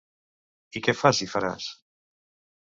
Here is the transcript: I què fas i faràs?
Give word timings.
I 0.79 0.83
què 0.87 0.95
fas 1.01 1.19
i 1.27 1.29
faràs? 1.35 1.69